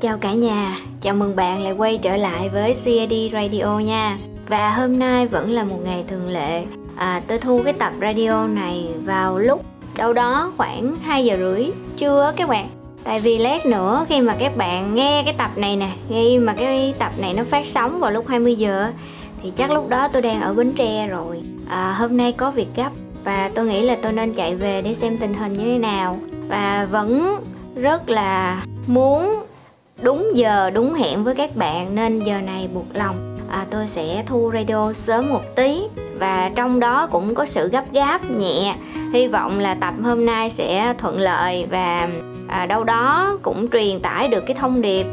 Chào 0.00 0.18
cả 0.18 0.32
nhà, 0.32 0.78
chào 1.00 1.14
mừng 1.14 1.36
bạn 1.36 1.62
lại 1.62 1.72
quay 1.72 1.98
trở 2.02 2.16
lại 2.16 2.48
với 2.48 2.76
CID 2.84 3.32
Radio 3.32 3.78
nha. 3.78 4.18
Và 4.48 4.70
hôm 4.70 4.98
nay 4.98 5.26
vẫn 5.26 5.50
là 5.50 5.64
một 5.64 5.78
ngày 5.84 6.04
thường 6.08 6.28
lệ. 6.28 6.64
À, 6.96 7.20
Tôi 7.26 7.38
thu 7.38 7.62
cái 7.64 7.72
tập 7.72 7.92
radio 8.00 8.46
này 8.46 8.88
vào 9.04 9.38
lúc 9.38 9.64
đâu 9.96 10.12
đó 10.12 10.52
khoảng 10.56 10.96
2 11.02 11.24
giờ 11.24 11.36
rưỡi. 11.38 11.70
Trưa 11.96 12.32
các 12.36 12.48
bạn. 12.48 12.68
Tại 13.04 13.20
vì 13.20 13.38
lát 13.38 13.66
nữa 13.66 14.06
khi 14.08 14.20
mà 14.20 14.36
các 14.38 14.56
bạn 14.56 14.94
nghe 14.94 15.22
cái 15.24 15.34
tập 15.38 15.50
này 15.56 15.76
nè 15.76 15.90
Khi 16.08 16.38
mà 16.38 16.52
cái 16.52 16.94
tập 16.98 17.12
này 17.18 17.34
nó 17.34 17.44
phát 17.44 17.66
sóng 17.66 18.00
vào 18.00 18.10
lúc 18.10 18.28
20 18.28 18.54
giờ 18.56 18.92
Thì 19.42 19.52
chắc 19.56 19.70
lúc 19.70 19.88
đó 19.88 20.08
tôi 20.08 20.22
đang 20.22 20.40
ở 20.40 20.54
Bến 20.54 20.72
Tre 20.72 21.06
rồi. 21.06 21.42
À, 21.68 21.92
Hôm 21.98 22.16
nay 22.16 22.32
có 22.32 22.50
việc 22.50 22.68
gấp 22.76 22.90
Và 23.24 23.50
tôi 23.54 23.66
nghĩ 23.66 23.82
là 23.82 23.96
tôi 24.02 24.12
nên 24.12 24.32
chạy 24.34 24.54
về 24.54 24.82
để 24.82 24.94
xem 24.94 25.18
tình 25.18 25.34
hình 25.34 25.52
như 25.52 25.64
thế 25.64 25.78
nào. 25.78 26.18
Và 26.48 26.88
vẫn 26.90 27.36
rất 27.76 28.08
là 28.08 28.62
muốn 28.86 29.42
đúng 30.02 30.30
giờ 30.34 30.70
đúng 30.70 30.94
hẹn 30.94 31.24
với 31.24 31.34
các 31.34 31.56
bạn 31.56 31.94
nên 31.94 32.18
giờ 32.18 32.40
này 32.40 32.68
buộc 32.74 32.86
lòng. 32.94 33.36
À, 33.50 33.66
tôi 33.70 33.88
sẽ 33.88 34.22
thu 34.26 34.50
radio 34.54 34.92
sớm 34.92 35.28
một 35.28 35.42
tí 35.56 35.82
và 36.18 36.50
trong 36.54 36.80
đó 36.80 37.08
cũng 37.10 37.34
có 37.34 37.46
sự 37.46 37.68
gấp 37.68 37.92
gáp 37.92 38.30
nhẹ. 38.30 38.74
Hy 39.12 39.28
vọng 39.28 39.58
là 39.58 39.74
tập 39.74 39.94
hôm 40.04 40.26
nay 40.26 40.50
sẽ 40.50 40.94
thuận 40.98 41.20
lợi 41.20 41.66
và 41.70 42.08
à, 42.48 42.66
đâu 42.66 42.84
đó 42.84 43.38
cũng 43.42 43.70
truyền 43.70 44.00
tải 44.00 44.28
được 44.28 44.44
cái 44.46 44.56
thông 44.60 44.82
điệp 44.82 45.06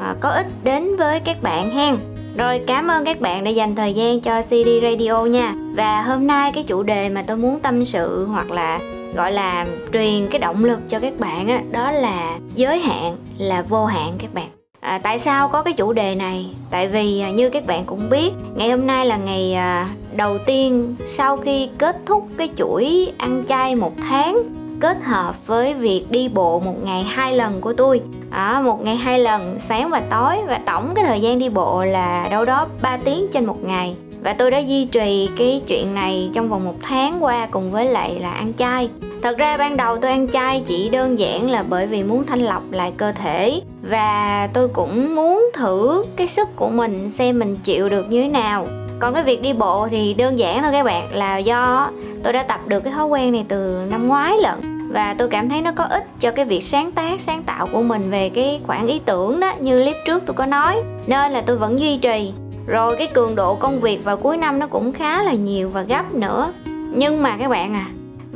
à, 0.00 0.14
có 0.20 0.28
ích 0.28 0.46
đến 0.64 0.96
với 0.96 1.20
các 1.20 1.42
bạn 1.42 1.70
hen. 1.70 1.96
Rồi 2.36 2.60
cảm 2.66 2.88
ơn 2.88 3.04
các 3.04 3.20
bạn 3.20 3.44
đã 3.44 3.50
dành 3.50 3.74
thời 3.74 3.94
gian 3.94 4.20
cho 4.20 4.42
CD 4.42 4.68
Radio 4.82 5.24
nha. 5.24 5.54
Và 5.76 6.02
hôm 6.02 6.26
nay 6.26 6.52
cái 6.54 6.64
chủ 6.64 6.82
đề 6.82 7.08
mà 7.08 7.22
tôi 7.26 7.36
muốn 7.36 7.60
tâm 7.60 7.84
sự 7.84 8.26
hoặc 8.26 8.50
là 8.50 8.78
gọi 9.14 9.32
là 9.32 9.66
truyền 9.92 10.26
cái 10.30 10.38
động 10.38 10.64
lực 10.64 10.78
cho 10.88 10.98
các 10.98 11.20
bạn 11.20 11.48
á 11.48 11.62
đó 11.70 11.90
là 11.90 12.38
giới 12.54 12.78
hạn 12.78 13.16
là 13.38 13.62
vô 13.62 13.86
hạn 13.86 14.12
các 14.18 14.34
bạn. 14.34 14.48
À, 14.80 15.00
tại 15.02 15.18
sao 15.18 15.48
có 15.48 15.62
cái 15.62 15.74
chủ 15.74 15.92
đề 15.92 16.14
này? 16.14 16.46
Tại 16.70 16.88
vì 16.88 17.20
à, 17.20 17.30
như 17.30 17.50
các 17.50 17.66
bạn 17.66 17.84
cũng 17.84 18.10
biết, 18.10 18.32
ngày 18.54 18.70
hôm 18.70 18.86
nay 18.86 19.06
là 19.06 19.16
ngày 19.16 19.54
à, 19.54 19.88
đầu 20.16 20.38
tiên 20.38 20.96
sau 21.04 21.36
khi 21.36 21.68
kết 21.78 21.96
thúc 22.06 22.28
cái 22.36 22.48
chuỗi 22.56 23.12
ăn 23.18 23.44
chay 23.48 23.74
một 23.74 23.92
tháng 24.08 24.36
kết 24.80 25.02
hợp 25.02 25.46
với 25.46 25.74
việc 25.74 26.04
đi 26.10 26.28
bộ 26.28 26.60
một 26.60 26.84
ngày 26.84 27.02
hai 27.02 27.36
lần 27.36 27.60
của 27.60 27.72
tôi. 27.72 28.00
À, 28.30 28.60
một 28.64 28.84
ngày 28.84 28.96
hai 28.96 29.18
lần 29.18 29.58
sáng 29.58 29.90
và 29.90 30.02
tối 30.10 30.36
và 30.46 30.60
tổng 30.66 30.92
cái 30.94 31.04
thời 31.04 31.20
gian 31.20 31.38
đi 31.38 31.48
bộ 31.48 31.84
là 31.84 32.28
đâu 32.30 32.44
đó 32.44 32.66
3 32.82 32.96
tiếng 32.96 33.26
trên 33.32 33.44
một 33.44 33.64
ngày. 33.64 33.94
Và 34.22 34.32
tôi 34.32 34.50
đã 34.50 34.58
duy 34.58 34.84
trì 34.84 35.28
cái 35.36 35.62
chuyện 35.66 35.94
này 35.94 36.30
trong 36.34 36.48
vòng 36.48 36.64
một 36.64 36.76
tháng 36.82 37.24
qua 37.24 37.48
cùng 37.50 37.70
với 37.70 37.84
lại 37.84 38.20
là 38.20 38.30
ăn 38.30 38.52
chay 38.58 38.88
thật 39.22 39.38
ra 39.38 39.56
ban 39.56 39.76
đầu 39.76 39.96
tôi 39.96 40.10
ăn 40.10 40.28
chay 40.28 40.62
chỉ 40.66 40.88
đơn 40.88 41.18
giản 41.18 41.50
là 41.50 41.64
bởi 41.68 41.86
vì 41.86 42.02
muốn 42.02 42.26
thanh 42.26 42.40
lọc 42.40 42.72
lại 42.72 42.92
cơ 42.96 43.12
thể. 43.12 43.60
Và 43.82 44.48
tôi 44.52 44.68
cũng 44.68 45.14
muốn 45.14 45.50
thử 45.54 46.04
cái 46.16 46.28
sức 46.28 46.48
của 46.56 46.68
mình 46.68 47.10
xem 47.10 47.38
mình 47.38 47.56
chịu 47.64 47.88
được 47.88 48.10
như 48.10 48.22
thế 48.22 48.28
nào. 48.28 48.66
Còn 49.00 49.14
cái 49.14 49.22
việc 49.22 49.42
đi 49.42 49.52
bộ 49.52 49.88
thì 49.88 50.14
đơn 50.14 50.38
giản 50.38 50.62
thôi 50.62 50.72
các 50.72 50.84
bạn, 50.84 51.08
là 51.12 51.38
do 51.38 51.90
tôi 52.22 52.32
đã 52.32 52.42
tập 52.42 52.60
được 52.66 52.80
cái 52.84 52.92
thói 52.92 53.06
quen 53.06 53.32
này 53.32 53.44
từ 53.48 53.82
năm 53.90 54.08
ngoái 54.08 54.36
lận. 54.42 54.88
Và 54.92 55.14
tôi 55.18 55.28
cảm 55.28 55.48
thấy 55.48 55.60
nó 55.60 55.72
có 55.72 55.84
ích 55.84 56.04
cho 56.20 56.30
cái 56.30 56.44
việc 56.44 56.60
sáng 56.60 56.92
tác, 56.92 57.20
sáng 57.20 57.42
tạo 57.42 57.66
của 57.72 57.82
mình 57.82 58.10
về 58.10 58.28
cái 58.28 58.60
khoảng 58.66 58.86
ý 58.86 59.00
tưởng 59.04 59.40
đó, 59.40 59.52
như 59.60 59.82
clip 59.82 59.96
trước 60.06 60.22
tôi 60.26 60.34
có 60.34 60.46
nói. 60.46 60.82
Nên 61.06 61.32
là 61.32 61.40
tôi 61.40 61.56
vẫn 61.56 61.78
duy 61.78 61.98
trì. 61.98 62.32
Rồi 62.66 62.96
cái 62.96 63.06
cường 63.06 63.34
độ 63.34 63.54
công 63.54 63.80
việc 63.80 64.04
vào 64.04 64.16
cuối 64.16 64.36
năm 64.36 64.58
nó 64.58 64.66
cũng 64.66 64.92
khá 64.92 65.22
là 65.22 65.32
nhiều 65.32 65.68
và 65.68 65.82
gấp 65.82 66.14
nữa. 66.14 66.52
Nhưng 66.90 67.22
mà 67.22 67.36
các 67.36 67.48
bạn 67.48 67.74
à 67.74 67.86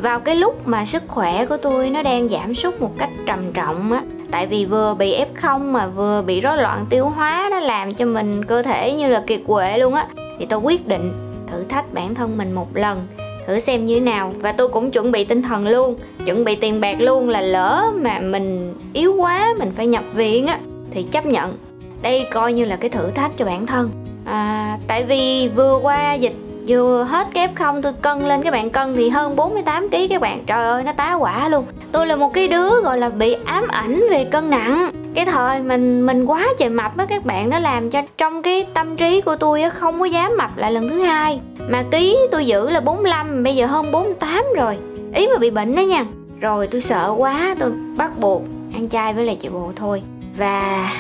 vào 0.03 0.21
cái 0.21 0.37
lúc 0.37 0.69
mà 0.69 0.85
sức 0.85 1.03
khỏe 1.09 1.47
của 1.47 1.57
tôi 1.57 1.91
nó 1.91 2.03
đang 2.03 2.29
giảm 2.29 2.55
sút 2.55 2.81
một 2.81 2.91
cách 2.99 3.11
trầm 3.27 3.53
trọng 3.53 3.93
á 3.93 4.03
tại 4.31 4.47
vì 4.47 4.65
vừa 4.65 4.95
bị 4.95 5.21
f 5.21 5.27
không 5.35 5.73
mà 5.73 5.87
vừa 5.87 6.23
bị 6.23 6.41
rối 6.41 6.57
loạn 6.57 6.87
tiêu 6.91 7.09
hóa 7.09 7.49
nó 7.51 7.61
làm 7.61 7.95
cho 7.95 8.07
mình 8.07 8.45
cơ 8.45 8.63
thể 8.63 8.93
như 8.93 9.09
là 9.09 9.23
kiệt 9.27 9.41
quệ 9.47 9.79
luôn 9.79 9.95
á 9.95 10.07
thì 10.39 10.47
tôi 10.47 10.59
quyết 10.59 10.87
định 10.87 11.13
thử 11.47 11.65
thách 11.69 11.95
bản 11.95 12.15
thân 12.15 12.39
mình 12.39 12.53
một 12.53 12.77
lần 12.77 13.07
thử 13.47 13.59
xem 13.59 13.85
như 13.85 13.95
thế 13.95 14.01
nào. 14.01 14.33
Và 14.37 14.53
tôi 14.53 14.69
cũng 14.69 14.91
chuẩn 14.91 15.13
bị 15.13 15.25
tinh 15.25 15.43
thần 15.43 15.69
luôn 15.69 15.97
chuẩn 16.25 16.45
bị 16.45 16.55
tiền 16.55 16.81
bạc 16.81 17.01
luôn 17.01 17.29
là 17.29 17.41
lỡ 17.41 17.93
mà 17.95 18.21
mình 18.21 18.75
yếu 18.93 19.15
quá 19.15 19.55
mình 19.59 19.73
phải 19.77 19.87
nhập 19.87 20.05
viện 20.15 20.47
á 20.47 20.59
thì 20.91 21.03
chấp 21.03 21.27
nhận. 21.27 21.57
Đây 22.03 22.27
coi 22.33 22.53
như 22.53 22.65
là 22.65 22.77
cái 22.77 22.91
thử 22.91 23.11
thách 23.11 23.37
cho 23.37 23.45
bản 23.45 23.67
thân. 23.67 23.91
À, 24.25 24.79
tại 24.87 25.05
vì 25.05 25.49
vừa 25.49 25.79
qua 25.83 26.15
dịch 26.15 26.35
vừa 26.67 27.05
hết 27.05 27.27
cái 27.35 27.49
không, 27.55 27.83
tôi 27.83 27.93
cân 27.93 28.29
lên 28.29 28.43
các 28.43 28.51
bạn 28.51 28.71
cân 28.71 28.97
thì 28.97 29.09
hơn 29.09 29.37
48 29.37 29.89
kg 29.89 29.97
các 30.11 30.21
bạn. 30.21 30.45
Trời 30.47 30.65
ơi, 30.65 30.83
nó 30.85 30.93
tá 30.93 31.15
quả 31.15 31.49
luôn. 31.49 31.65
Tôi 31.93 32.07
là 32.07 32.17
một 32.17 32.35
cái 32.35 32.49
đứa, 32.49 32.81
gọi 32.81 32.99
là, 32.99 33.09
bị 33.09 33.37
ám 33.45 33.69
ảnh 33.69 34.03
về 34.11 34.25
cân 34.25 34.51
nặng. 34.51 34.91
Cái 35.15 35.27
thời 35.27 35.61
mình 35.61 36.07
mình 36.07 36.25
quá 36.25 36.47
trời 36.59 36.69
mập 36.69 36.97
á, 36.97 37.07
các 37.09 37.25
bạn, 37.25 37.51
nó 37.51 37.59
làm 37.59 37.91
cho 37.91 38.03
trong 38.19 38.43
cái 38.43 38.67
tâm 38.75 38.97
trí 38.97 39.21
của 39.21 39.37
tôi 39.37 39.63
á, 39.63 39.69
không 39.69 40.01
có 40.01 40.05
dám 40.05 40.37
mập 40.39 40.59
lại 40.59 40.73
lần 40.73 40.89
thứ 40.89 41.03
hai. 41.03 41.41
Mà 41.69 41.85
ký 41.91 42.19
tôi 42.31 42.47
giữ 42.47 42.71
là 42.71 42.81
45 42.81 43.43
bây 43.43 43.57
giờ 43.57 43.67
hơn 43.67 43.93
48 43.93 44.45
rồi. 44.57 44.77
Ý 45.15 45.29
mà 45.29 45.39
bị 45.39 45.51
bệnh 45.51 45.75
đó 45.75 45.81
nha. 45.81 46.05
Rồi 46.41 46.67
tôi 46.67 46.81
sợ 46.81 47.15
quá, 47.19 47.55
tôi 47.59 47.73
bắt 47.97 48.19
buộc 48.19 48.43
ăn 48.75 48.89
chay 48.89 49.15
với 49.15 49.25
lại 49.25 49.39
chạy 49.41 49.51
bộ 49.51 49.73
thôi. 49.77 50.03
Và 50.37 50.91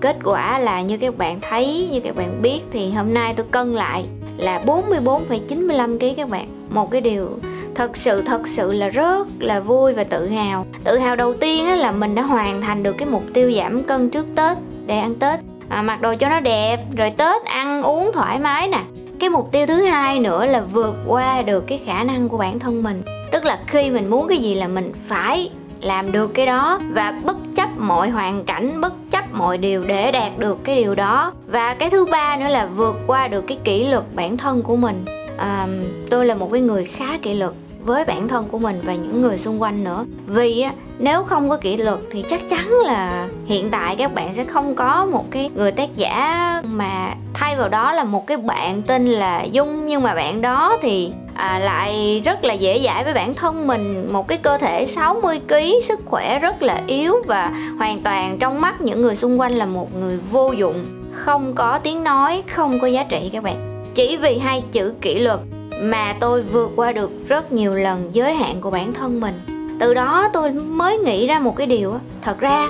kết 0.00 0.16
quả 0.24 0.58
là 0.58 0.80
như 0.80 0.96
các 0.96 1.18
bạn 1.18 1.38
thấy, 1.40 1.88
như 1.92 2.00
các 2.00 2.16
bạn 2.16 2.42
biết 2.42 2.60
thì 2.72 2.90
hôm 2.90 3.14
nay 3.14 3.34
tôi 3.36 3.46
cân 3.50 3.74
lại 3.74 4.04
là 4.40 4.62
44,95 4.66 5.98
kg 5.98 6.16
các 6.16 6.28
bạn. 6.28 6.46
Một 6.70 6.90
cái 6.90 7.00
điều 7.00 7.38
thật 7.74 7.96
sự 7.96 8.22
thật 8.22 8.48
sự 8.48 8.72
là 8.72 8.88
rất 8.88 9.26
là 9.38 9.60
vui 9.60 9.92
và 9.92 10.04
tự 10.04 10.28
hào. 10.28 10.66
Tự 10.84 10.98
hào 10.98 11.16
đầu 11.16 11.34
tiên 11.34 11.66
á, 11.66 11.74
là 11.74 11.92
mình 11.92 12.14
đã 12.14 12.22
hoàn 12.22 12.60
thành 12.60 12.82
được 12.82 12.92
cái 12.92 13.08
mục 13.08 13.22
tiêu 13.34 13.52
giảm 13.52 13.82
cân 13.82 14.10
trước 14.10 14.26
tết 14.36 14.58
để 14.86 14.98
ăn 14.98 15.14
tết. 15.14 15.40
À, 15.68 15.82
mặc 15.82 16.00
đồ 16.00 16.14
cho 16.18 16.28
nó 16.28 16.40
đẹp 16.40 16.78
rồi 16.96 17.10
tết 17.10 17.44
ăn 17.44 17.82
uống 17.82 18.10
thoải 18.14 18.38
mái 18.38 18.68
nè. 18.68 18.80
Cái 19.18 19.30
mục 19.30 19.52
tiêu 19.52 19.66
thứ 19.66 19.82
hai 19.82 20.20
nữa 20.20 20.44
là 20.44 20.60
vượt 20.60 20.96
qua 21.06 21.42
được 21.42 21.66
cái 21.66 21.80
khả 21.86 22.04
năng 22.04 22.28
của 22.28 22.38
bản 22.38 22.58
thân 22.58 22.82
mình. 22.82 23.02
Tức 23.32 23.44
là 23.44 23.58
khi 23.66 23.90
mình 23.90 24.10
muốn 24.10 24.28
cái 24.28 24.38
gì 24.38 24.54
là 24.54 24.68
mình 24.68 24.92
phải 24.94 25.50
làm 25.80 26.12
được 26.12 26.34
cái 26.34 26.46
đó 26.46 26.80
và 26.90 27.18
bất 27.24 27.36
chấp 27.56 27.68
mọi 27.78 28.10
hoàn 28.10 28.44
cảnh 28.44 28.80
bất 28.80 28.92
mọi 29.32 29.58
điều 29.58 29.84
để 29.84 30.12
đạt 30.12 30.38
được 30.38 30.58
cái 30.64 30.76
điều 30.76 30.94
đó. 30.94 31.32
Và 31.46 31.74
cái 31.74 31.90
thứ 31.90 32.04
ba 32.04 32.36
nữa 32.36 32.48
là 32.48 32.66
vượt 32.66 32.96
qua 33.06 33.28
được 33.28 33.44
cái 33.46 33.58
kỷ 33.64 33.86
luật 33.86 34.04
bản 34.14 34.36
thân 34.36 34.62
của 34.62 34.76
mình. 34.76 35.04
À, 35.38 35.66
tôi 36.10 36.26
là 36.26 36.34
một 36.34 36.48
cái 36.52 36.60
người 36.60 36.84
khá 36.84 37.18
kỷ 37.22 37.34
luật 37.34 37.52
với 37.84 38.04
bản 38.04 38.28
thân 38.28 38.44
của 38.50 38.58
mình 38.58 38.80
và 38.84 38.94
những 38.94 39.22
người 39.22 39.38
xung 39.38 39.62
quanh 39.62 39.84
nữa. 39.84 40.06
Vì 40.26 40.64
nếu 40.98 41.22
không 41.22 41.48
có 41.48 41.56
kỷ 41.56 41.76
luật 41.76 41.98
thì 42.10 42.24
chắc 42.30 42.40
chắn 42.50 42.68
là 42.84 43.28
hiện 43.46 43.70
tại 43.70 43.96
các 43.96 44.14
bạn 44.14 44.34
sẽ 44.34 44.44
không 44.44 44.74
có 44.74 45.06
một 45.12 45.24
cái 45.30 45.50
người 45.54 45.72
tác 45.72 45.96
giả 45.96 46.62
mà 46.72 47.14
thay 47.34 47.56
vào 47.56 47.68
đó 47.68 47.92
là 47.92 48.04
một 48.04 48.26
cái 48.26 48.36
bạn 48.36 48.82
tên 48.82 49.06
là 49.06 49.42
dung. 49.42 49.86
Nhưng 49.86 50.02
mà 50.02 50.14
bạn 50.14 50.40
đó 50.40 50.76
thì 50.80 51.12
à, 51.40 51.58
lại 51.58 52.22
rất 52.24 52.44
là 52.44 52.54
dễ 52.54 52.80
dãi 52.84 53.04
với 53.04 53.14
bản 53.14 53.34
thân 53.34 53.66
mình. 53.66 54.08
Một 54.12 54.28
cái 54.28 54.38
cơ 54.38 54.58
thể 54.58 54.86
60 54.86 55.40
kg 55.48 55.54
sức 55.82 56.00
khỏe 56.04 56.38
rất 56.38 56.62
là 56.62 56.82
yếu 56.86 57.14
và 57.26 57.52
hoàn 57.78 58.02
toàn 58.02 58.36
trong 58.40 58.60
mắt 58.60 58.80
những 58.80 59.02
người 59.02 59.16
xung 59.16 59.40
quanh 59.40 59.52
là 59.52 59.66
một 59.66 59.96
người 59.96 60.18
vô 60.30 60.52
dụng. 60.52 60.84
Không 61.12 61.54
có 61.54 61.78
tiếng 61.78 62.04
nói 62.04 62.42
không 62.48 62.78
có 62.80 62.86
giá 62.86 63.04
trị 63.04 63.30
các 63.32 63.42
bạn. 63.42 63.84
Chỉ 63.94 64.16
vì 64.16 64.38
hai 64.38 64.62
chữ 64.72 64.92
kỷ 65.00 65.18
luật 65.18 65.40
mà 65.82 66.14
tôi 66.20 66.42
vượt 66.42 66.70
qua 66.76 66.92
được 66.92 67.10
rất 67.28 67.52
nhiều 67.52 67.74
lần 67.74 68.08
giới 68.12 68.34
hạn 68.34 68.60
của 68.60 68.70
bản 68.70 68.92
thân 68.92 69.20
mình. 69.20 69.34
Từ 69.80 69.94
đó 69.94 70.28
tôi 70.32 70.50
mới 70.52 70.98
nghĩ 70.98 71.26
ra 71.26 71.38
một 71.38 71.56
cái 71.56 71.66
điều 71.66 71.94
thật 72.22 72.38
ra 72.38 72.68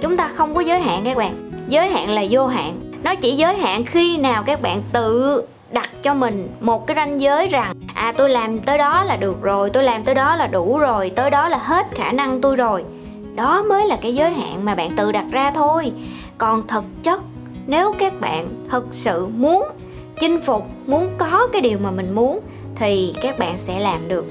chúng 0.00 0.16
ta 0.16 0.28
không 0.28 0.54
có 0.54 0.60
giới 0.60 0.80
hạn 0.80 1.02
các 1.04 1.16
bạn. 1.16 1.50
Giới 1.68 1.88
hạn 1.88 2.10
là 2.10 2.24
vô 2.30 2.46
hạn. 2.46 2.80
Nó 3.04 3.14
chỉ 3.14 3.32
giới 3.32 3.56
hạn 3.56 3.84
khi 3.84 4.16
nào 4.16 4.42
các 4.42 4.62
bạn 4.62 4.82
tự 4.92 5.42
đặt 5.72 5.90
cho 6.02 6.14
mình 6.14 6.48
một 6.60 6.86
cái 6.86 6.94
ranh 6.94 7.20
giới 7.20 7.48
rằng 7.48 7.74
à 7.94 8.12
tôi 8.16 8.28
làm 8.28 8.58
tới 8.58 8.78
đó 8.78 9.04
là 9.04 9.16
được 9.16 9.42
rồi, 9.42 9.70
tôi 9.70 9.82
làm 9.82 10.04
tới 10.04 10.14
đó 10.14 10.36
là 10.36 10.46
đủ 10.46 10.78
rồi, 10.78 11.10
tới 11.10 11.30
đó 11.30 11.48
là 11.48 11.58
hết 11.58 11.86
khả 11.90 12.12
năng 12.12 12.40
tôi 12.40 12.56
rồi. 12.56 12.84
Đó 13.34 13.62
mới 13.62 13.86
là 13.86 13.98
cái 14.02 14.14
giới 14.14 14.32
hạn 14.32 14.64
mà 14.64 14.74
bạn 14.74 14.96
tự 14.96 15.12
đặt 15.12 15.24
ra 15.30 15.50
thôi. 15.50 15.92
Còn 16.38 16.66
thực 16.66 16.84
chất, 17.02 17.20
nếu 17.66 17.92
các 17.98 18.20
bạn 18.20 18.48
thực 18.70 18.86
sự 18.92 19.26
muốn 19.26 19.64
chinh 20.20 20.40
phục, 20.40 20.66
muốn 20.86 21.10
có 21.18 21.48
cái 21.52 21.62
điều 21.62 21.78
mà 21.78 21.90
mình 21.90 22.14
muốn, 22.14 22.40
thì 22.74 23.14
các 23.22 23.38
bạn 23.38 23.56
sẽ 23.56 23.80
làm 23.80 24.08
được. 24.08 24.26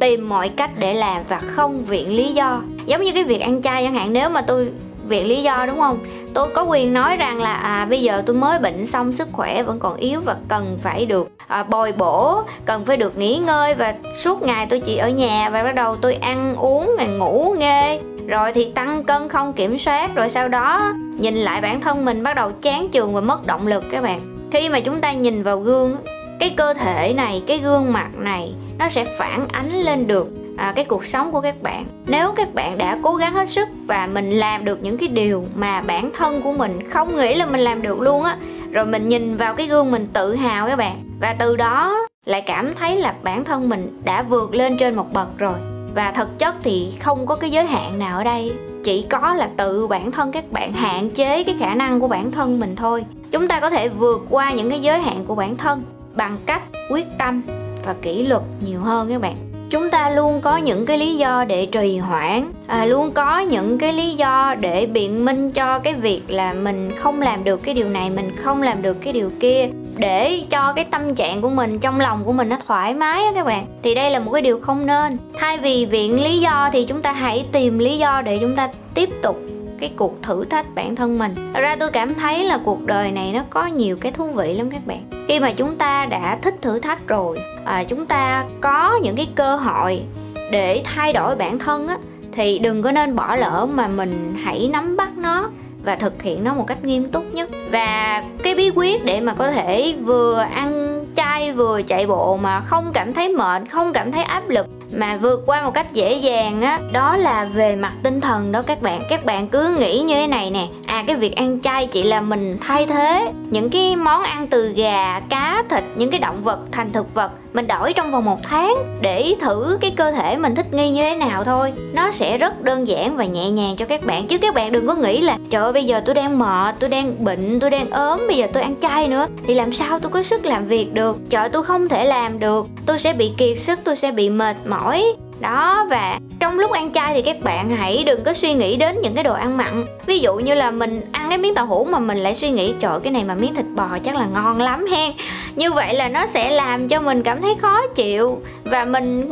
Tìm 0.00 0.28
mọi 0.28 0.48
cách 0.48 0.70
để 0.78 0.94
làm 0.94 1.22
và 1.28 1.38
không 1.38 1.84
viện 1.84 2.16
lý 2.16 2.32
do. 2.32 2.62
Giống 2.86 3.02
như 3.02 3.12
cái 3.12 3.24
việc 3.24 3.40
ăn 3.40 3.62
chay 3.62 3.84
chẳng 3.84 3.94
hạn, 3.94 4.12
nếu 4.12 4.28
mà 4.28 4.42
tôi 4.42 4.68
viện 5.08 5.26
lý 5.26 5.42
do, 5.42 5.66
đúng 5.66 5.80
không? 5.80 5.98
Tôi 6.34 6.48
có 6.48 6.62
quyền 6.62 6.92
nói 6.92 7.16
rằng 7.16 7.40
là 7.40 7.54
à 7.54 7.86
bây 7.90 8.02
giờ 8.02 8.22
tôi 8.26 8.36
mới 8.36 8.58
bệnh 8.58 8.86
xong 8.86 9.12
sức 9.12 9.28
khỏe 9.32 9.62
vẫn 9.62 9.78
còn 9.78 9.96
yếu 9.96 10.20
và 10.20 10.36
cần 10.48 10.78
phải 10.82 11.06
được 11.06 11.28
à, 11.46 11.62
bồi 11.62 11.92
bổ 11.92 12.42
cần 12.64 12.84
phải 12.84 12.96
được 12.96 13.18
nghỉ 13.18 13.36
ngơi 13.36 13.74
và 13.74 13.94
suốt 14.14 14.42
ngày 14.42 14.66
tôi 14.70 14.80
chỉ 14.80 14.96
ở 14.96 15.08
nhà 15.08 15.50
và 15.50 15.62
bắt 15.62 15.74
đầu 15.74 15.96
tôi 15.96 16.14
ăn 16.14 16.56
uống 16.56 16.94
ngày 16.98 17.08
ngủ 17.08 17.54
nghê 17.58 18.00
rồi 18.26 18.52
thì 18.52 18.64
tăng 18.64 19.04
cân 19.04 19.28
không 19.28 19.52
kiểm 19.52 19.78
soát 19.78 20.14
rồi 20.14 20.28
sau 20.28 20.48
đó 20.48 20.92
nhìn 21.18 21.34
lại 21.34 21.60
bản 21.60 21.80
thân 21.80 22.04
mình 22.04 22.22
bắt 22.22 22.36
đầu 22.36 22.52
chán 22.60 22.88
chường 22.92 23.14
và 23.14 23.20
mất 23.20 23.46
động 23.46 23.66
lực 23.66 23.84
các 23.90 24.02
bạn. 24.02 24.48
Khi 24.50 24.68
mà 24.68 24.80
chúng 24.80 25.00
ta 25.00 25.12
nhìn 25.12 25.42
vào 25.42 25.60
gương 25.60 25.96
cái 26.40 26.50
cơ 26.56 26.74
thể 26.74 27.12
này 27.12 27.42
cái 27.46 27.58
gương 27.58 27.92
mặt 27.92 28.08
này 28.14 28.54
nó 28.78 28.88
sẽ 28.88 29.04
phản 29.04 29.48
ánh 29.48 29.72
lên 29.72 30.06
được 30.06 30.28
à, 30.56 30.72
cái 30.76 30.84
cuộc 30.84 31.06
sống 31.06 31.32
của 31.32 31.40
các 31.40 31.62
bạn. 31.62 31.84
Nếu 32.06 32.32
các 32.32 32.54
bạn 32.54 32.78
đã 32.78 32.98
cố 33.02 33.16
gắng 33.16 33.34
hết 33.34 33.48
sức 33.48 33.68
và 33.86 34.06
mình 34.06 34.30
làm 34.30 34.64
được 34.64 34.82
những 34.82 34.98
cái 34.98 35.08
điều 35.08 35.44
mà 35.54 35.82
bản 35.82 36.10
thân 36.14 36.42
của 36.42 36.52
mình 36.52 36.90
không 36.90 37.16
nghĩ 37.16 37.34
là 37.34 37.46
mình 37.46 37.60
làm 37.60 37.82
được 37.82 38.00
luôn 38.00 38.22
á 38.22 38.36
rồi 38.72 38.86
mình 38.86 39.08
nhìn 39.08 39.36
vào 39.36 39.54
cái 39.54 39.66
gương 39.66 39.90
mình 39.90 40.06
tự 40.12 40.34
hào 40.34 40.68
các 40.68 40.76
bạn. 40.76 41.04
Và 41.20 41.36
từ 41.38 41.56
đó 41.56 42.06
lại 42.24 42.42
cảm 42.42 42.74
thấy 42.74 42.96
là 42.96 43.14
bản 43.22 43.44
thân 43.44 43.68
mình 43.68 44.02
đã 44.04 44.22
vượt 44.22 44.54
lên 44.54 44.76
trên 44.76 44.94
một 44.94 45.12
bậc 45.12 45.38
rồi. 45.38 45.54
Và 45.94 46.12
thực 46.12 46.38
chất 46.38 46.54
thì 46.62 46.92
không 47.00 47.26
có 47.26 47.34
cái 47.34 47.50
giới 47.50 47.64
hạn 47.64 47.98
nào 47.98 48.18
ở 48.18 48.24
đây. 48.24 48.52
Chỉ 48.84 49.06
có 49.10 49.34
là 49.34 49.50
tự 49.56 49.86
bản 49.86 50.10
thân 50.10 50.32
các 50.32 50.52
bạn 50.52 50.72
hạn 50.72 51.10
chế 51.10 51.44
cái 51.44 51.56
khả 51.60 51.74
năng 51.74 52.00
của 52.00 52.08
bản 52.08 52.32
thân 52.32 52.60
mình 52.60 52.76
thôi. 52.76 53.04
Chúng 53.30 53.48
ta 53.48 53.60
có 53.60 53.70
thể 53.70 53.88
vượt 53.88 54.26
qua 54.30 54.52
những 54.52 54.70
cái 54.70 54.80
giới 54.82 55.00
hạn 55.00 55.24
của 55.26 55.34
bản 55.34 55.56
thân 55.56 55.82
bằng 56.14 56.36
cách 56.46 56.62
quyết 56.90 57.06
tâm 57.18 57.42
và 57.86 57.94
kỷ 58.02 58.26
luật 58.26 58.42
nhiều 58.60 58.80
hơn 58.80 59.08
các 59.08 59.20
bạn 59.20 59.53
chúng 59.74 59.90
ta 59.90 60.10
luôn 60.10 60.40
có 60.40 60.56
những 60.56 60.86
cái 60.86 60.98
lý 60.98 61.16
do 61.16 61.44
để 61.44 61.66
trì 61.66 61.98
hoãn 61.98 62.52
à, 62.66 62.84
luôn 62.84 63.10
có 63.10 63.38
những 63.38 63.78
cái 63.78 63.92
lý 63.92 64.14
do 64.14 64.54
để 64.60 64.86
biện 64.86 65.24
minh 65.24 65.50
cho 65.50 65.78
cái 65.78 65.94
việc 65.94 66.22
là 66.28 66.52
mình 66.52 66.90
không 66.96 67.22
làm 67.22 67.44
được 67.44 67.62
cái 67.62 67.74
điều 67.74 67.88
này 67.88 68.10
mình 68.10 68.30
không 68.36 68.62
làm 68.62 68.82
được 68.82 68.96
cái 69.02 69.12
điều 69.12 69.30
kia 69.40 69.68
để 69.98 70.42
cho 70.50 70.72
cái 70.72 70.84
tâm 70.84 71.14
trạng 71.14 71.40
của 71.40 71.50
mình 71.50 71.78
trong 71.78 72.00
lòng 72.00 72.24
của 72.24 72.32
mình 72.32 72.48
nó 72.48 72.56
thoải 72.66 72.94
mái 72.94 73.24
á 73.24 73.32
các 73.34 73.46
bạn. 73.46 73.66
Thì 73.82 73.94
đây 73.94 74.10
là 74.10 74.18
một 74.18 74.32
cái 74.32 74.42
điều 74.42 74.60
không 74.60 74.86
nên. 74.86 75.18
Thay 75.34 75.58
vì 75.58 75.86
viện 75.86 76.22
lý 76.22 76.40
do 76.40 76.70
thì 76.72 76.84
chúng 76.84 77.02
ta 77.02 77.12
hãy 77.12 77.46
tìm 77.52 77.78
lý 77.78 77.98
do 77.98 78.22
để 78.22 78.38
chúng 78.40 78.56
ta 78.56 78.68
tiếp 78.94 79.10
tục 79.22 79.40
cái 79.84 79.92
cuộc 79.96 80.22
thử 80.22 80.44
thách 80.44 80.74
bản 80.74 80.96
thân 80.96 81.18
mình. 81.18 81.34
Thật 81.54 81.60
ra 81.60 81.76
tôi 81.76 81.90
cảm 81.90 82.14
thấy 82.14 82.44
là 82.44 82.58
cuộc 82.64 82.86
đời 82.86 83.10
này 83.10 83.32
nó 83.32 83.42
có 83.50 83.66
nhiều 83.66 83.96
cái 84.00 84.12
thú 84.12 84.26
vị 84.26 84.54
lắm 84.54 84.70
các 84.70 84.86
bạn. 84.86 85.02
Khi 85.28 85.40
mà 85.40 85.52
chúng 85.52 85.76
ta 85.76 86.06
đã 86.06 86.38
thích 86.42 86.54
thử 86.62 86.78
thách 86.78 87.08
rồi 87.08 87.38
à, 87.64 87.84
chúng 87.84 88.06
ta 88.06 88.44
có 88.60 88.98
những 89.02 89.16
cái 89.16 89.28
cơ 89.34 89.56
hội 89.56 90.02
để 90.50 90.82
thay 90.84 91.12
đổi 91.12 91.36
bản 91.36 91.58
thân 91.58 91.88
á 91.88 91.98
thì 92.32 92.58
đừng 92.58 92.82
có 92.82 92.92
nên 92.92 93.16
bỏ 93.16 93.36
lỡ 93.36 93.66
mà 93.72 93.88
mình 93.88 94.34
hãy 94.42 94.68
nắm 94.72 94.96
bắt 94.96 95.18
nó 95.18 95.50
và 95.84 95.96
thực 95.96 96.22
hiện 96.22 96.44
nó 96.44 96.54
một 96.54 96.66
cách 96.66 96.84
nghiêm 96.84 97.10
túc 97.10 97.34
nhất. 97.34 97.50
Và 97.70 98.22
cái 98.42 98.54
bí 98.54 98.70
quyết 98.74 99.04
để 99.04 99.20
mà 99.20 99.34
có 99.34 99.50
thể 99.50 99.94
vừa 100.02 100.38
ăn 100.38 101.04
chay 101.16 101.52
vừa 101.52 101.82
chạy 101.82 102.06
bộ 102.06 102.36
mà 102.36 102.60
không 102.60 102.90
cảm 102.94 103.12
thấy 103.12 103.28
mệt 103.28 103.62
không 103.70 103.92
cảm 103.92 104.12
thấy 104.12 104.22
áp 104.22 104.48
lực 104.48 104.66
mà 104.96 105.16
vượt 105.16 105.42
qua 105.46 105.62
một 105.62 105.70
cách 105.74 105.92
dễ 105.92 106.14
dàng 106.14 106.62
á, 106.62 106.80
đó 106.92 107.16
là 107.16 107.44
về 107.44 107.76
mặt 107.76 107.92
tinh 108.02 108.20
thần 108.20 108.52
đó 108.52 108.62
các 108.62 108.82
bạn. 108.82 109.02
Các 109.08 109.24
bạn 109.24 109.48
cứ 109.48 109.76
nghĩ 109.78 110.02
như 110.02 110.14
thế 110.14 110.26
này 110.26 110.50
nè. 110.50 110.66
À 110.86 111.04
cái 111.06 111.16
việc 111.16 111.36
ăn 111.36 111.60
chay 111.60 111.86
chỉ 111.86 112.02
là 112.02 112.20
mình 112.20 112.58
thay 112.60 112.86
thế 112.86 113.32
những 113.50 113.70
cái 113.70 113.96
món 113.96 114.22
ăn 114.22 114.46
từ 114.46 114.72
gà, 114.76 115.20
cá, 115.20 115.62
thịt, 115.68 115.84
những 115.96 116.10
cái 116.10 116.20
động 116.20 116.42
vật 116.42 116.58
thành 116.72 116.90
thực 116.90 117.14
vật 117.14 117.30
mình 117.54 117.66
đổi 117.66 117.92
trong 117.92 118.10
vòng 118.10 118.24
một 118.24 118.38
tháng 118.42 118.74
để 119.00 119.34
thử 119.40 119.78
cái 119.80 119.90
cơ 119.96 120.12
thể 120.12 120.36
mình 120.36 120.54
thích 120.54 120.74
nghi 120.74 120.90
như 120.90 121.02
thế 121.02 121.16
nào 121.16 121.44
thôi. 121.44 121.72
Nó 121.92 122.10
sẽ 122.10 122.38
rất 122.38 122.62
đơn 122.62 122.88
giản 122.88 123.16
và 123.16 123.24
nhẹ 123.24 123.50
nhàng 123.50 123.76
cho 123.76 123.84
các 123.84 124.06
bạn. 124.06 124.26
Chứ 124.26 124.38
các 124.38 124.54
bạn 124.54 124.72
đừng 124.72 124.86
có 124.86 124.94
nghĩ 124.94 125.20
là, 125.20 125.38
trời 125.50 125.62
ơi, 125.62 125.72
bây 125.72 125.84
giờ 125.84 126.00
tôi 126.06 126.14
đang 126.14 126.38
mệt, 126.38 126.74
tôi 126.80 126.90
đang 126.90 127.24
bệnh, 127.24 127.60
tôi 127.60 127.70
đang 127.70 127.90
ốm, 127.90 128.20
bây 128.26 128.36
giờ 128.36 128.46
tôi 128.52 128.62
ăn 128.62 128.74
chay 128.82 129.08
nữa. 129.08 129.26
Thì 129.46 129.54
làm 129.54 129.72
sao 129.72 129.98
tôi 129.98 130.10
có 130.10 130.22
sức 130.22 130.46
làm 130.46 130.66
việc 130.66 130.94
được? 130.94 131.16
Trời, 131.30 131.48
tôi 131.48 131.62
không 131.62 131.88
thể 131.88 132.04
làm 132.04 132.38
được. 132.38 132.66
Tôi 132.86 132.98
sẽ 132.98 133.12
bị 133.12 133.32
kiệt 133.38 133.58
sức, 133.58 133.78
tôi 133.84 133.96
sẽ 133.96 134.12
bị 134.12 134.30
mệt 134.30 134.56
mỏi. 134.66 135.04
Đó, 135.40 135.86
và 135.90 136.18
trong 136.44 136.58
lúc 136.58 136.70
ăn 136.70 136.92
chay 136.92 137.14
thì 137.14 137.22
các 137.22 137.36
bạn 137.42 137.70
hãy 137.70 138.04
đừng 138.06 138.24
có 138.24 138.32
suy 138.32 138.54
nghĩ 138.54 138.76
đến 138.76 138.96
những 139.02 139.14
cái 139.14 139.24
đồ 139.24 139.32
ăn 139.32 139.56
mặn. 139.56 139.86
Ví 140.06 140.18
dụ 140.18 140.34
như 140.34 140.54
là 140.54 140.70
mình 140.70 141.00
ăn 141.12 141.28
cái 141.28 141.38
miếng 141.38 141.54
tàu 141.54 141.66
hũ 141.66 141.84
mà 141.90 141.98
mình 141.98 142.18
lại 142.18 142.34
suy 142.34 142.50
nghĩ, 142.50 142.74
trời, 142.80 143.00
cái 143.02 143.12
này 143.12 143.24
mà 143.24 143.34
miếng 143.34 143.54
thịt 143.54 143.64
bò 143.74 143.88
chắc 144.04 144.16
là 144.16 144.26
ngon 144.26 144.60
lắm 144.60 144.86
hen 144.86 145.12
như 145.56 145.72
vậy 145.72 145.94
là 145.94 146.08
nó 146.08 146.26
sẽ 146.26 146.50
làm 146.50 146.88
cho 146.88 147.00
mình 147.00 147.22
cảm 147.22 147.42
thấy 147.42 147.54
khó 147.62 147.86
chịu 147.94 148.38
và 148.64 148.84
mình 148.84 149.30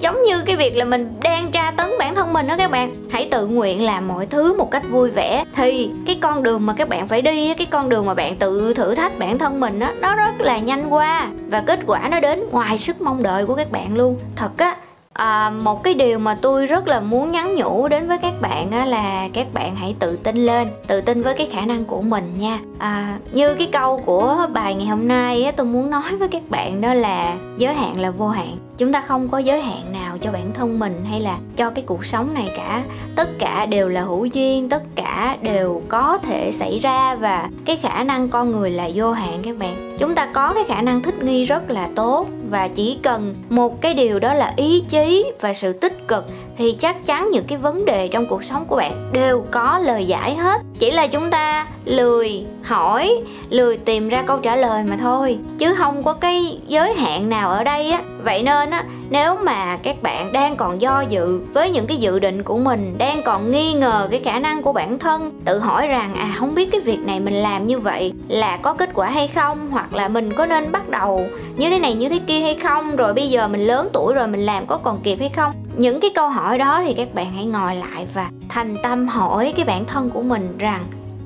giống 0.00 0.22
như 0.22 0.42
cái 0.46 0.56
việc 0.56 0.76
là 0.76 0.84
mình 0.84 1.12
đang 1.22 1.50
tra 1.50 1.70
tấn 1.70 1.90
bản 1.98 2.14
thân 2.14 2.32
mình 2.32 2.48
đó 2.48 2.54
các 2.58 2.70
bạn. 2.70 2.94
Hãy 3.10 3.28
tự 3.30 3.46
nguyện 3.46 3.84
làm 3.84 4.08
mọi 4.08 4.26
thứ 4.26 4.58
một 4.58 4.70
cách 4.70 4.82
vui 4.90 5.10
vẻ. 5.10 5.44
Thì 5.56 5.90
cái 6.06 6.18
con 6.20 6.42
đường 6.42 6.66
mà 6.66 6.72
các 6.72 6.88
bạn 6.88 7.08
phải 7.08 7.22
đi 7.22 7.54
cái 7.54 7.66
con 7.70 7.88
đường 7.88 8.06
mà 8.06 8.14
bạn 8.14 8.36
tự 8.36 8.74
thử 8.74 8.94
thách 8.94 9.18
bản 9.18 9.38
thân 9.38 9.60
mình 9.60 9.80
á, 9.80 9.92
nó 10.00 10.16
rất 10.16 10.40
là 10.40 10.58
nhanh 10.58 10.92
qua 10.92 11.28
và 11.50 11.62
kết 11.66 11.80
quả 11.86 12.08
nó 12.10 12.20
đến 12.20 12.44
ngoài 12.50 12.78
sức 12.78 13.00
mong 13.00 13.22
đợi 13.22 13.46
của 13.46 13.54
các 13.54 13.72
bạn 13.72 13.96
luôn. 13.96 14.18
Thật 14.36 14.50
á 14.56 14.76
à, 15.14 15.50
một 15.50 15.82
cái 15.84 15.94
điều 15.94 16.18
mà 16.18 16.34
tôi 16.42 16.66
rất 16.66 16.88
là 16.88 17.00
muốn 17.00 17.32
nhắn 17.32 17.54
nhủ 17.54 17.88
đến 17.88 18.08
với 18.08 18.18
các 18.18 18.34
bạn 18.40 18.70
á, 18.70 18.84
là 18.84 19.28
các 19.32 19.46
bạn 19.52 19.76
hãy 19.76 19.96
tự 19.98 20.16
tin 20.16 20.36
lên 20.36 20.68
tự 20.86 21.00
tin 21.00 21.22
với 21.22 21.34
cái 21.34 21.46
khả 21.46 21.60
năng 21.60 21.84
của 21.84 22.02
mình 22.02 22.34
nha. 22.38 22.58
À, 22.78 23.18
như 23.32 23.54
cái 23.54 23.68
câu 23.72 23.98
của 23.98 24.46
bài 24.52 24.74
ngày 24.74 24.86
hôm 24.86 25.08
nay 25.08 25.44
á, 25.44 25.52
tôi 25.52 25.66
muốn 25.66 25.90
nói 25.90 26.16
với 26.18 26.28
các 26.28 26.42
bạn 26.48 26.80
đó 26.80 26.94
là 26.94 27.36
giới 27.58 27.74
hạn 27.74 28.00
là 28.00 28.10
vô 28.10 28.28
hạn 28.28 28.56
chúng 28.80 28.92
ta 28.92 29.00
không 29.00 29.28
có 29.28 29.38
giới 29.38 29.62
hạn 29.62 29.92
nào 29.92 30.18
cho 30.20 30.32
bản 30.32 30.52
thân 30.54 30.78
mình 30.78 31.04
hay 31.10 31.20
là 31.20 31.38
cho 31.56 31.70
cái 31.70 31.84
cuộc 31.86 32.04
sống 32.04 32.34
này 32.34 32.52
cả. 32.56 32.84
Tất 33.16 33.28
cả 33.38 33.66
đều 33.66 33.88
là 33.88 34.00
hữu 34.00 34.24
duyên, 34.24 34.68
tất 34.68 34.82
cả 34.94 35.36
đều 35.42 35.82
có 35.88 36.18
thể 36.18 36.52
xảy 36.52 36.78
ra 36.78 37.14
và 37.14 37.48
cái 37.64 37.76
khả 37.76 38.04
năng 38.04 38.28
con 38.28 38.52
người 38.52 38.70
là 38.70 38.90
vô 38.94 39.12
hạn 39.12 39.38
các 39.42 39.58
bạn. 39.58 39.96
Chúng 39.98 40.14
ta 40.14 40.26
có 40.34 40.52
cái 40.54 40.64
khả 40.64 40.82
năng 40.82 41.02
thích 41.02 41.22
nghi 41.22 41.44
rất 41.44 41.70
là 41.70 41.88
tốt 41.96 42.28
và 42.50 42.68
chỉ 42.68 42.98
cần 43.02 43.34
một 43.48 43.80
cái 43.80 43.94
điều 43.94 44.18
đó 44.18 44.34
là 44.34 44.52
ý 44.56 44.84
chí 44.88 45.32
và 45.40 45.54
sự 45.54 45.72
tích 45.72 46.08
cực 46.08 46.26
thì 46.60 46.72
chắc 46.72 47.06
chắn 47.06 47.30
những 47.32 47.44
cái 47.44 47.58
vấn 47.58 47.84
đề 47.84 48.08
trong 48.08 48.26
cuộc 48.26 48.44
sống 48.44 48.64
của 48.68 48.76
bạn 48.76 48.92
đều 49.12 49.44
có 49.50 49.78
lời 49.78 50.06
giải 50.06 50.36
hết. 50.36 50.60
Chỉ 50.78 50.90
là 50.90 51.06
chúng 51.06 51.30
ta 51.30 51.66
lười 51.84 52.44
hỏi, 52.62 53.22
lười 53.50 53.76
tìm 53.76 54.08
ra 54.08 54.22
câu 54.22 54.38
trả 54.38 54.56
lời 54.56 54.84
mà 54.84 54.96
thôi, 54.96 55.38
chứ 55.58 55.74
không 55.74 56.02
có 56.02 56.12
cái 56.12 56.58
giới 56.66 56.94
hạn 56.94 57.28
nào 57.28 57.50
ở 57.50 57.64
đây 57.64 57.90
á. 57.90 58.02
Vậy 58.24 58.42
nên 58.42 58.70
á, 58.70 58.84
nếu 59.10 59.36
mà 59.36 59.76
các 59.76 60.02
bạn 60.02 60.32
đang 60.32 60.56
còn 60.56 60.80
do 60.80 61.00
dự 61.00 61.40
với 61.52 61.70
những 61.70 61.86
cái 61.86 61.96
dự 61.96 62.18
định 62.18 62.42
của 62.42 62.58
mình, 62.58 62.94
đang 62.98 63.22
còn 63.22 63.50
nghi 63.50 63.72
ngờ 63.72 64.08
cái 64.10 64.20
khả 64.20 64.38
năng 64.38 64.62
của 64.62 64.72
bản 64.72 64.98
thân, 64.98 65.40
tự 65.44 65.58
hỏi 65.58 65.86
rằng 65.86 66.14
à 66.14 66.34
không 66.38 66.54
biết 66.54 66.68
cái 66.72 66.80
việc 66.80 66.98
này 66.98 67.20
mình 67.20 67.34
làm 67.34 67.66
như 67.66 67.78
vậy 67.78 68.12
là 68.28 68.56
có 68.56 68.72
kết 68.72 68.90
quả 68.94 69.10
hay 69.10 69.28
không? 69.28 69.70
Hoặc 69.70 69.94
là 69.94 70.08
mình 70.08 70.32
có 70.32 70.46
nên 70.46 70.72
bắt 70.72 70.88
đầu 70.88 71.26
như 71.56 71.70
thế 71.70 71.78
này, 71.78 71.94
như 71.94 72.08
thế 72.08 72.18
kia 72.26 72.40
hay 72.40 72.54
không? 72.54 72.96
Rồi 72.96 73.14
bây 73.14 73.28
giờ 73.28 73.48
mình 73.48 73.66
lớn 73.66 73.88
tuổi 73.92 74.14
rồi 74.14 74.26
mình 74.26 74.46
làm 74.46 74.66
có 74.66 74.76
còn 74.76 75.00
kịp 75.02 75.16
hay 75.20 75.28
không? 75.28 75.52
Những 75.80 76.00
cái 76.00 76.10
câu 76.14 76.28
hỏi 76.28 76.58
đó 76.58 76.82
thì 76.86 76.94
các 76.94 77.14
bạn 77.14 77.32
hãy 77.32 77.44
ngồi 77.44 77.74
lại 77.74 78.06
và 78.14 78.30
thành 78.48 78.76
tâm 78.82 79.08
hỏi 79.08 79.52
cái 79.56 79.64
bản 79.64 79.84
thân 79.84 80.10
của 80.10 80.22
mình 80.22 80.58
rằng 80.58 80.84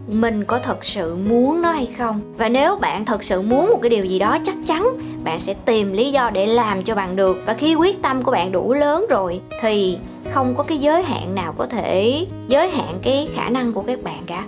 mình 0.09 0.45
có 0.45 0.59
thật 0.59 0.85
sự 0.85 1.17
muốn 1.17 1.63
nó 1.63 1.73
hay 1.73 1.89
không? 1.99 2.21
Và 2.39 2.49
nếu 2.49 2.77
bạn 2.77 3.05
thật 3.05 3.25
sự 3.25 3.43
muốn 3.43 3.69
một 3.69 3.79
cái 3.83 3.91
điều 3.91 4.05
gì 4.05 4.19
đó, 4.19 4.39
chắc 4.45 4.55
chắn 4.67 4.89
bạn 5.25 5.41
sẽ 5.41 5.55
tìm 5.55 5.93
lý 5.93 6.13
do 6.13 6.31
để 6.31 6.47
làm 6.47 6.83
cho 6.83 6.95
bạn 6.95 7.17
được. 7.17 7.43
Và 7.47 7.55
khi 7.55 7.75
quyết 7.75 8.03
tâm 8.03 8.23
của 8.23 8.33
bạn 8.33 8.53
đủ 8.53 8.73
lớn 8.73 9.07
rồi 9.11 9.41
thì 9.61 9.99
không 10.33 10.55
có 10.57 10.63
cái 10.63 10.79
giới 10.79 11.03
hạn 11.03 11.35
nào 11.35 11.55
có 11.59 11.67
thể 11.67 12.27
giới 12.49 12.71
hạn 12.71 12.95
cái 13.03 13.29
khả 13.35 13.49
năng 13.49 13.73
của 13.73 13.83
các 13.83 14.03
bạn 14.03 14.23
cả 14.27 14.45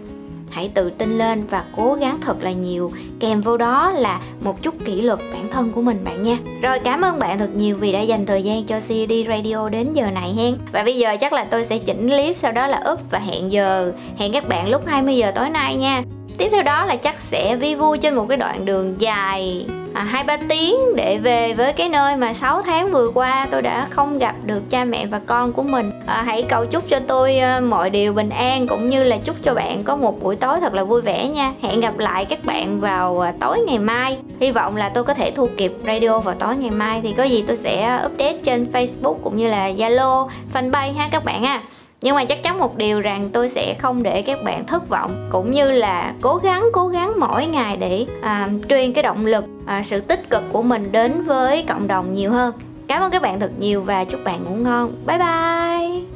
hãy 0.57 0.71
tự 0.75 0.91
tin 0.91 1.19
lên 1.19 1.43
và 1.51 1.65
cố 1.77 1.95
gắng 1.95 2.19
thật 2.21 2.37
là 2.41 2.53
nhiều. 2.53 2.91
Kèm 3.21 3.41
vô 3.41 3.57
đó 3.57 3.91
là 3.91 4.21
một 4.45 4.63
chút 4.63 4.75
kỷ 4.85 5.01
luật 5.03 5.19
bản 5.33 5.49
thân 5.51 5.73
của 5.73 5.83
mình 5.83 6.05
bạn 6.05 6.23
nha. 6.23 6.39
Rồi, 6.63 6.79
cảm 6.79 7.01
ơn 7.01 7.19
bạn 7.19 7.39
thật 7.39 7.51
nhiều 7.55 7.77
vì 7.77 7.93
đã 7.93 8.01
dành 8.01 8.27
thời 8.27 8.43
gian 8.43 8.65
cho 8.65 8.81
CD 8.81 9.13
Radio 9.29 9.69
đến 9.69 9.93
giờ 9.93 10.11
này 10.11 10.35
hen. 10.37 10.57
Và 10.73 10.83
bây 10.83 10.97
giờ 10.97 11.17
chắc 11.21 11.33
là 11.33 11.45
tôi 11.45 11.65
sẽ 11.65 11.79
chỉnh 11.79 12.09
clip 12.09 12.37
sau 12.37 12.53
đó 12.53 12.67
là 12.67 12.83
up 12.93 13.11
và 13.11 13.19
hẹn 13.19 13.53
giờ. 13.53 13.93
Hẹn 14.19 14.33
các 14.33 14.49
bạn 14.49 14.69
lúc 14.69 14.87
20 14.87 15.17
giờ 15.17 15.31
tối 15.35 15.49
nay 15.49 15.77
nha. 15.77 16.03
Tiếp 16.39 16.49
theo 16.53 16.63
đó 16.63 16.85
là 16.85 16.97
chắc 16.97 17.21
sẽ 17.21 17.57
vi 17.57 17.75
vu 17.75 17.97
trên 17.97 18.15
một 18.15 18.27
cái 18.29 18.37
đoạn 18.37 18.65
đường 18.65 18.95
dài. 18.99 19.67
À, 19.97 20.05
hai 20.05 20.25
ba 20.25 20.37
tiếng 20.49 20.77
để 20.97 21.19
về 21.19 21.55
với 21.55 21.73
cái 21.73 21.89
nơi 21.89 22.17
mà 22.17 22.35
6 22.35 22.63
tháng 22.63 22.93
vừa 22.93 23.11
qua 23.15 23.47
tôi 23.51 23.63
đã 23.63 23.87
không 23.91 24.19
gặp 24.19 24.35
được 24.45 24.71
cha 24.71 24.85
mẹ 24.85 25.07
và 25.07 25.21
con 25.27 25.53
của 25.53 25.63
mình. 25.63 25.91
À, 26.07 26.23
hãy 26.27 26.43
cầu 26.49 26.67
chúc 26.67 26.89
cho 26.89 27.01
tôi 27.07 27.37
uh, 27.59 27.63
mọi 27.63 27.91
điều 27.91 28.13
bình 28.13 28.31
an 28.31 28.67
cũng 28.67 28.89
như 28.89 29.03
là 29.03 29.17
chúc 29.17 29.37
cho 29.43 29.55
bạn 29.55 29.83
có 29.85 29.97
một 29.97 30.23
buổi 30.23 30.37
tối 30.37 30.61
thật 30.61 30.75
là 30.75 30.85
vui 30.85 31.03
vẻ 31.03 31.29
nha. 31.29 31.53
Hẹn 31.63 31.81
gặp 31.81 31.99
lại 31.99 32.25
các 32.25 32.45
bạn 32.45 32.81
vào 32.81 33.13
uh, 33.15 33.41
tối 33.41 33.59
ngày 33.67 33.79
mai. 33.79 34.19
Hy 34.41 34.51
vọng 34.51 34.77
là 34.77 34.89
tôi 34.89 35.05
có 35.05 35.15
thể 35.15 35.31
thu 35.31 35.49
kịp 35.57 35.73
radio 35.87 36.19
vào 36.19 36.35
tối 36.35 36.57
ngày 36.57 36.71
mai. 36.71 37.01
Thì 37.03 37.13
có 37.13 37.23
gì 37.23 37.45
tôi 37.47 37.57
sẽ 37.57 37.83
ờ, 37.83 38.07
update 38.07 38.39
trên 38.45 38.67
facebook 38.73 39.15
cũng 39.25 39.37
như 39.37 39.49
là 39.49 39.71
zalo 39.71 40.29
fanpage 40.55 40.95
ha 40.95 41.09
các 41.11 41.25
bạn 41.25 41.43
ha 41.43 41.63
nhưng 42.03 42.15
mà 42.17 42.25
chắc 42.25 42.43
chắn 42.43 42.59
một 42.59 42.77
điều 42.77 43.01
rằng 43.01 43.29
tôi 43.33 43.49
sẽ 43.49 43.75
không 43.79 44.03
để 44.03 44.23
các 44.23 44.43
bạn 44.45 44.67
thất 44.67 44.89
vọng 44.89 45.29
cũng 45.31 45.51
như 45.51 45.71
là 45.71 46.15
cố 46.21 46.37
gắng 46.37 46.69
cố 46.73 46.89
gắng 46.89 47.13
mỗi 47.21 47.47
ngày 47.47 47.77
để 47.77 48.07
à, 48.21 48.49
truyền 48.69 48.93
cái 48.93 49.03
động 49.03 49.27
lực 49.27 49.45
à, 49.67 49.83
sự 49.83 50.01
tích 50.01 50.31
cực 50.31 50.43
của 50.53 50.63
mình 50.63 50.93
đến 50.93 51.23
với 51.23 51.65
cộng 51.69 51.89
đồng 51.89 52.15
nhiều 52.15 52.31
hơn. 52.31 52.55
Cảm 52.89 53.03
ơn 53.03 53.11
các 53.11 53.23
bạn 53.23 53.41
thật 53.41 53.51
nhiều 53.59 53.83
và 53.83 54.05
chúc 54.05 54.25
bạn 54.25 54.45
ngủ 54.45 54.55
ngon. 54.55 54.93
Bye 55.07 55.19
bye! 55.19 56.16